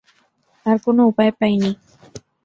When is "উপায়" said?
1.01-1.31